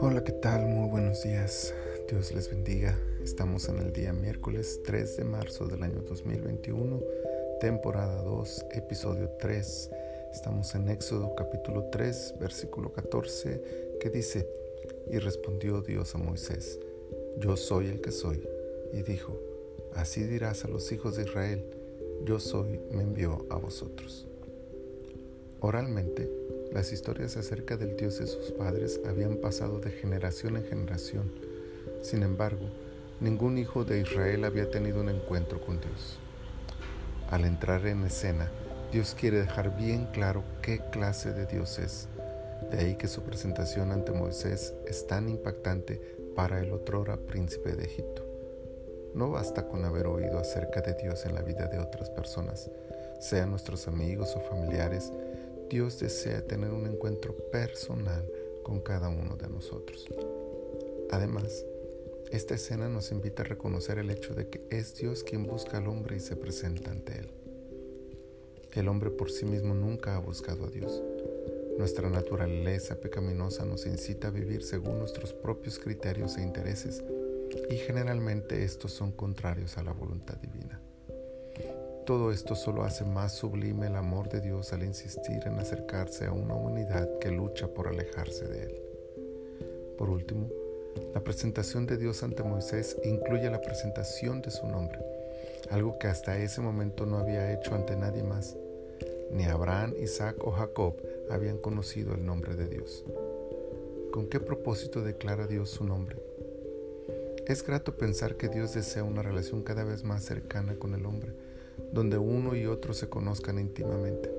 Hola, 0.00 0.22
¿qué 0.22 0.32
tal? 0.32 0.66
Muy 0.66 0.90
buenos 0.90 1.22
días. 1.22 1.72
Dios 2.10 2.34
les 2.34 2.50
bendiga. 2.50 2.98
Estamos 3.24 3.70
en 3.70 3.78
el 3.78 3.90
día 3.92 4.12
miércoles 4.12 4.80
3 4.84 5.16
de 5.16 5.24
marzo 5.24 5.66
del 5.66 5.82
año 5.82 6.02
2021, 6.02 7.00
temporada 7.60 8.22
2, 8.22 8.66
episodio 8.72 9.30
3. 9.38 9.90
Estamos 10.32 10.74
en 10.74 10.90
Éxodo 10.90 11.34
capítulo 11.34 11.88
3, 11.90 12.34
versículo 12.38 12.92
14, 12.92 13.96
que 13.98 14.10
dice, 14.10 14.46
y 15.10 15.16
respondió 15.18 15.80
Dios 15.80 16.14
a 16.14 16.18
Moisés, 16.18 16.78
yo 17.38 17.56
soy 17.56 17.86
el 17.86 18.02
que 18.02 18.12
soy. 18.12 18.46
Y 18.92 19.02
dijo, 19.02 19.40
así 19.94 20.24
dirás 20.24 20.66
a 20.66 20.68
los 20.68 20.92
hijos 20.92 21.16
de 21.16 21.22
Israel, 21.22 21.64
yo 22.24 22.38
soy, 22.40 22.78
me 22.90 23.04
envió 23.04 23.46
a 23.48 23.56
vosotros. 23.56 24.29
Oralmente, 25.62 26.30
las 26.72 26.90
historias 26.90 27.36
acerca 27.36 27.76
del 27.76 27.94
Dios 27.94 28.18
de 28.18 28.26
sus 28.26 28.50
padres 28.52 28.98
habían 29.06 29.36
pasado 29.36 29.78
de 29.78 29.90
generación 29.90 30.56
en 30.56 30.64
generación. 30.64 31.30
Sin 32.00 32.22
embargo, 32.22 32.66
ningún 33.20 33.58
hijo 33.58 33.84
de 33.84 34.00
Israel 34.00 34.44
había 34.44 34.70
tenido 34.70 35.02
un 35.02 35.10
encuentro 35.10 35.60
con 35.60 35.78
Dios. 35.78 36.18
Al 37.28 37.44
entrar 37.44 37.86
en 37.86 38.04
escena, 38.04 38.50
Dios 38.90 39.14
quiere 39.14 39.42
dejar 39.42 39.76
bien 39.76 40.06
claro 40.12 40.44
qué 40.62 40.80
clase 40.90 41.32
de 41.32 41.44
Dios 41.44 41.78
es. 41.78 42.08
De 42.70 42.78
ahí 42.78 42.96
que 42.96 43.06
su 43.06 43.20
presentación 43.22 43.92
ante 43.92 44.12
Moisés 44.12 44.72
es 44.86 45.06
tan 45.06 45.28
impactante 45.28 46.00
para 46.34 46.60
el 46.60 46.72
otrora 46.72 47.18
príncipe 47.18 47.74
de 47.74 47.84
Egipto. 47.84 48.24
No 49.14 49.30
basta 49.30 49.68
con 49.68 49.84
haber 49.84 50.06
oído 50.06 50.38
acerca 50.38 50.80
de 50.80 50.94
Dios 50.94 51.26
en 51.26 51.34
la 51.34 51.42
vida 51.42 51.66
de 51.66 51.80
otras 51.80 52.08
personas, 52.08 52.70
sean 53.20 53.50
nuestros 53.50 53.86
amigos 53.86 54.34
o 54.36 54.40
familiares, 54.40 55.12
Dios 55.70 56.00
desea 56.00 56.44
tener 56.44 56.72
un 56.72 56.84
encuentro 56.84 57.32
personal 57.52 58.28
con 58.64 58.80
cada 58.80 59.08
uno 59.08 59.36
de 59.36 59.48
nosotros. 59.48 60.04
Además, 61.12 61.64
esta 62.32 62.56
escena 62.56 62.88
nos 62.88 63.12
invita 63.12 63.42
a 63.42 63.46
reconocer 63.46 63.98
el 63.98 64.10
hecho 64.10 64.34
de 64.34 64.48
que 64.48 64.66
es 64.70 64.96
Dios 64.96 65.22
quien 65.22 65.46
busca 65.46 65.78
al 65.78 65.86
hombre 65.86 66.16
y 66.16 66.20
se 66.20 66.34
presenta 66.34 66.90
ante 66.90 67.20
él. 67.20 67.30
El 68.72 68.88
hombre 68.88 69.10
por 69.10 69.30
sí 69.30 69.44
mismo 69.44 69.72
nunca 69.72 70.16
ha 70.16 70.18
buscado 70.18 70.66
a 70.66 70.70
Dios. 70.70 71.04
Nuestra 71.78 72.10
naturaleza 72.10 72.96
pecaminosa 72.96 73.64
nos 73.64 73.86
incita 73.86 74.26
a 74.26 74.32
vivir 74.32 74.64
según 74.64 74.98
nuestros 74.98 75.32
propios 75.32 75.78
criterios 75.78 76.36
e 76.36 76.42
intereses 76.42 77.00
y 77.70 77.76
generalmente 77.76 78.64
estos 78.64 78.90
son 78.90 79.12
contrarios 79.12 79.78
a 79.78 79.84
la 79.84 79.92
voluntad 79.92 80.34
divina. 80.38 80.80
Todo 82.10 82.32
esto 82.32 82.56
solo 82.56 82.82
hace 82.82 83.04
más 83.04 83.30
sublime 83.30 83.86
el 83.86 83.94
amor 83.94 84.28
de 84.28 84.40
Dios 84.40 84.72
al 84.72 84.82
insistir 84.82 85.46
en 85.46 85.60
acercarse 85.60 86.26
a 86.26 86.32
una 86.32 86.56
humanidad 86.56 87.08
que 87.20 87.30
lucha 87.30 87.68
por 87.68 87.86
alejarse 87.86 88.48
de 88.48 88.64
Él. 88.64 88.82
Por 89.96 90.10
último, 90.10 90.48
la 91.14 91.22
presentación 91.22 91.86
de 91.86 91.96
Dios 91.98 92.24
ante 92.24 92.42
Moisés 92.42 92.96
incluye 93.04 93.48
la 93.48 93.60
presentación 93.60 94.42
de 94.42 94.50
su 94.50 94.66
nombre, 94.66 94.98
algo 95.70 96.00
que 96.00 96.08
hasta 96.08 96.36
ese 96.36 96.60
momento 96.60 97.06
no 97.06 97.16
había 97.16 97.52
hecho 97.52 97.76
ante 97.76 97.94
nadie 97.94 98.24
más. 98.24 98.56
Ni 99.30 99.44
Abraham, 99.44 99.94
Isaac 100.02 100.34
o 100.40 100.50
Jacob 100.50 100.96
habían 101.30 101.58
conocido 101.58 102.16
el 102.16 102.26
nombre 102.26 102.56
de 102.56 102.66
Dios. 102.66 103.04
¿Con 104.10 104.26
qué 104.26 104.40
propósito 104.40 105.00
declara 105.04 105.46
Dios 105.46 105.70
su 105.70 105.84
nombre? 105.84 106.16
Es 107.46 107.64
grato 107.64 107.96
pensar 107.96 108.36
que 108.36 108.48
Dios 108.48 108.74
desea 108.74 109.04
una 109.04 109.22
relación 109.22 109.62
cada 109.62 109.84
vez 109.84 110.02
más 110.02 110.24
cercana 110.24 110.74
con 110.74 110.96
el 110.96 111.06
hombre 111.06 111.34
donde 111.92 112.18
uno 112.18 112.54
y 112.54 112.66
otro 112.66 112.94
se 112.94 113.08
conozcan 113.08 113.58
íntimamente. 113.58 114.30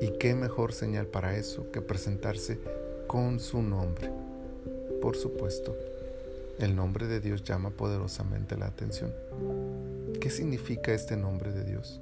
¿Y 0.00 0.18
qué 0.18 0.34
mejor 0.34 0.72
señal 0.72 1.06
para 1.06 1.36
eso 1.36 1.70
que 1.70 1.80
presentarse 1.80 2.58
con 3.06 3.38
su 3.38 3.62
nombre? 3.62 4.10
Por 5.00 5.16
supuesto, 5.16 5.76
el 6.58 6.76
nombre 6.76 7.06
de 7.06 7.20
Dios 7.20 7.42
llama 7.44 7.70
poderosamente 7.70 8.56
la 8.56 8.66
atención. 8.66 9.12
¿Qué 10.20 10.30
significa 10.30 10.92
este 10.92 11.16
nombre 11.16 11.52
de 11.52 11.64
Dios? 11.64 12.00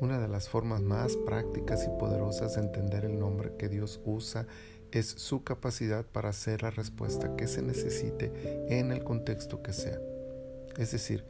Una 0.00 0.18
de 0.18 0.28
las 0.28 0.48
formas 0.48 0.82
más 0.82 1.16
prácticas 1.16 1.84
y 1.84 1.98
poderosas 1.98 2.54
de 2.54 2.62
entender 2.62 3.04
el 3.04 3.18
nombre 3.18 3.52
que 3.58 3.68
Dios 3.68 4.00
usa 4.04 4.46
es 4.92 5.06
su 5.06 5.42
capacidad 5.42 6.04
para 6.04 6.30
hacer 6.30 6.62
la 6.62 6.70
respuesta 6.70 7.34
que 7.36 7.46
se 7.46 7.62
necesite 7.62 8.32
en 8.68 8.92
el 8.92 9.04
contexto 9.04 9.62
que 9.62 9.72
sea. 9.72 9.98
Es 10.76 10.92
decir, 10.92 11.24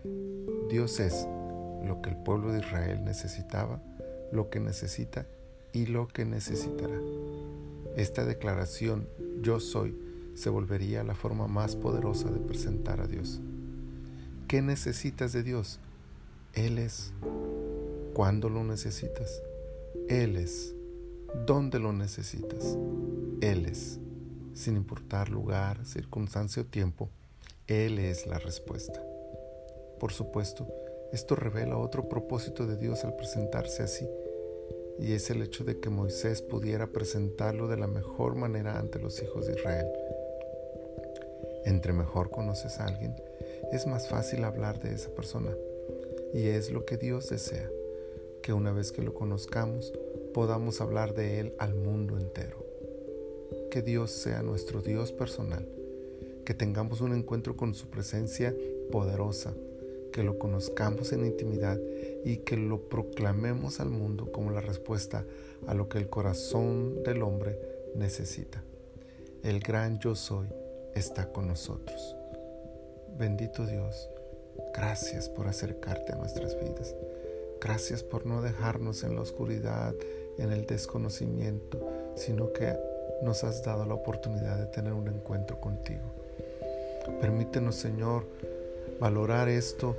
Dios 0.69 0.99
es 0.99 1.29
lo 1.87 2.03
que 2.03 2.11
el 2.11 2.17
pueblo 2.17 2.53
de 2.53 2.61
Israel 2.61 3.05
necesitaba, 3.05 3.81
lo 4.33 4.51
que 4.51 4.61
necesita 4.61 5.27
y 5.73 5.87
lo 5.87 6.09
que 6.09 6.25
necesitará. 6.25 6.99
Esta 7.97 8.25
declaración, 8.25 9.09
yo 9.41 9.61
soy, 9.61 9.97
se 10.35 10.51
volvería 10.51 11.03
la 11.03 11.15
forma 11.15 11.47
más 11.47 11.77
poderosa 11.77 12.31
de 12.31 12.41
presentar 12.41 13.01
a 13.01 13.07
Dios. 13.07 13.41
¿Qué 14.49 14.63
necesitas 14.63 15.33
de 15.33 15.43
Dios? 15.43 15.81
Él 16.53 16.79
es. 16.79 17.13
¿Cuándo 18.15 18.49
lo 18.49 18.65
necesitas? 18.65 19.43
Él 20.09 20.37
es. 20.37 20.75
¿Dónde 21.47 21.79
lo 21.79 21.93
necesitas? 21.93 22.77
Él 23.41 23.67
es. 23.67 23.99
Sin 24.55 24.77
importar 24.77 25.29
lugar, 25.29 25.85
circunstancia 25.85 26.63
o 26.63 26.67
tiempo, 26.67 27.11
Él 27.67 27.99
es 27.99 28.27
la 28.27 28.39
respuesta. 28.39 29.03
Por 29.99 30.13
supuesto, 30.13 30.67
esto 31.13 31.37
revela 31.37 31.79
otro 31.79 32.09
propósito 32.09 32.67
de 32.67 32.77
Dios 32.77 33.05
al 33.05 33.17
presentarse 33.17 33.83
así, 33.83 34.09
y 34.99 35.13
es 35.13 35.31
el 35.31 35.43
hecho 35.43 35.65
de 35.65 35.79
que 35.79 35.91
Moisés 35.91 36.43
pudiera 36.43 36.89
presentarlo 36.89 37.69
de 37.69 37.77
la 37.77 37.87
mejor 37.87 38.35
manera 38.35 38.79
ante 38.79 38.99
los 38.99 39.23
hijos 39.23 39.47
de 39.47 39.55
Israel. 39.55 39.87
Entre 41.65 41.93
mejor 41.93 42.31
conoces 42.31 42.79
a 42.79 42.87
alguien, 42.87 43.15
es 43.73 43.87
más 43.87 44.09
fácil 44.09 44.45
hablar 44.45 44.81
de 44.81 44.95
esa 44.95 45.11
persona, 45.11 45.55
y 46.33 46.49
es 46.49 46.71
lo 46.71 46.85
que 46.85 46.97
Dios 46.97 47.29
desea, 47.29 47.69
que 48.43 48.53
una 48.53 48.73
vez 48.73 48.93
que 48.93 49.03
lo 49.03 49.15
conozcamos, 49.15 49.93
podamos 50.33 50.81
hablar 50.81 51.15
de 51.15 51.41
Él 51.41 51.55
al 51.59 51.75
mundo 51.75 52.19
entero. 52.19 52.65
Que 53.71 53.83
Dios 53.83 54.11
sea 54.11 54.43
nuestro 54.43 54.83
Dios 54.83 55.13
personal, 55.13 55.69
que 56.45 56.55
tengamos 56.55 57.01
un 57.01 57.15
encuentro 57.15 57.57
con 57.57 57.75
su 57.75 57.89
presencia 57.89 58.55
poderosa, 58.91 59.55
que 60.17 60.23
lo 60.23 60.39
conozcamos 60.39 61.13
en 61.13 61.27
intimidad 61.27 61.79
y 62.25 62.39
que 62.39 62.57
lo 62.57 62.89
proclamemos 62.89 63.81
al 63.81 63.91
mundo 63.91 64.33
como 64.33 64.51
la 64.51 64.63
respuesta 64.63 65.27
a 65.67 65.75
lo 65.75 65.91
que 65.91 65.99
el 65.99 66.09
corazón 66.09 67.03
del 67.03 67.23
hombre 67.23 67.61
necesita. 67.95 68.63
El 69.43 69.61
gran 69.61 69.99
yo 69.99 70.15
soy 70.15 70.49
está 70.95 71.31
con 71.35 71.49
nosotros. 71.49 72.17
Bendito 73.19 73.67
Dios, 73.67 74.09
gracias 74.73 75.29
por 75.29 75.49
acercarte 75.49 76.15
a 76.15 76.17
nuestras 76.17 76.59
vidas. 76.59 76.95
Gracias 77.61 78.03
por 78.03 78.25
no 78.25 78.41
dejarnos 78.41 79.03
en 79.03 79.17
la 79.17 79.21
oscuridad, 79.21 79.95
en 80.39 80.51
el 80.51 80.65
desconocimiento, 80.65 81.79
sino 82.15 82.55
que 82.55 82.75
nos 83.23 83.45
has 83.45 83.63
dado 83.63 83.85
la 83.85 83.93
oportunidad 83.93 84.57
de 84.57 84.67
tener 84.67 84.95
un 84.95 85.09
encuentro 85.09 85.61
contigo. 85.61 86.05
Permítenos, 87.21 87.77
Señor, 87.77 88.25
valorar 89.01 89.49
esto 89.49 89.97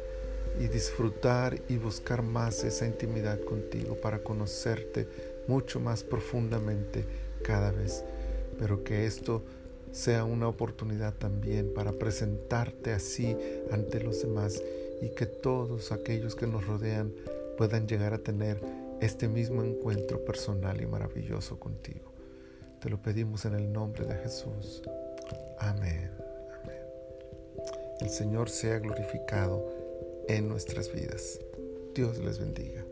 y 0.59 0.67
disfrutar 0.67 1.61
y 1.69 1.77
buscar 1.77 2.23
más 2.23 2.63
esa 2.63 2.85
intimidad 2.85 3.39
contigo 3.41 3.95
para 3.95 4.19
conocerte 4.19 5.07
mucho 5.47 5.79
más 5.79 6.03
profundamente 6.03 7.05
cada 7.43 7.71
vez. 7.71 8.03
Pero 8.57 8.83
que 8.83 9.05
esto 9.05 9.43
sea 9.91 10.25
una 10.25 10.47
oportunidad 10.47 11.13
también 11.13 11.73
para 11.73 11.93
presentarte 11.93 12.91
así 12.91 13.35
ante 13.71 14.01
los 14.01 14.21
demás 14.21 14.61
y 15.01 15.09
que 15.09 15.25
todos 15.25 15.91
aquellos 15.91 16.35
que 16.35 16.47
nos 16.47 16.65
rodean 16.65 17.13
puedan 17.57 17.87
llegar 17.87 18.13
a 18.13 18.19
tener 18.19 18.61
este 19.01 19.27
mismo 19.27 19.63
encuentro 19.63 20.23
personal 20.25 20.81
y 20.81 20.85
maravilloso 20.85 21.59
contigo. 21.59 22.13
Te 22.81 22.89
lo 22.89 23.01
pedimos 23.01 23.45
en 23.45 23.55
el 23.55 23.71
nombre 23.71 24.05
de 24.05 24.15
Jesús. 24.15 24.81
Amén. 25.59 26.26
El 28.07 28.13
Señor 28.13 28.49
sea 28.49 28.79
glorificado 28.79 29.67
en 30.29 30.47
nuestras 30.47 30.93
vidas. 30.93 31.41
Dios 31.93 32.17
les 32.19 32.39
bendiga. 32.39 32.85